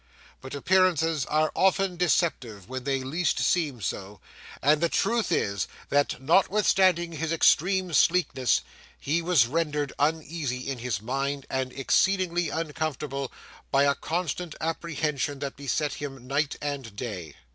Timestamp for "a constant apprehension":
13.83-15.37